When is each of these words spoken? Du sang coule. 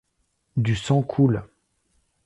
Du 0.57 0.75
sang 0.75 1.03
coule. 1.03 1.43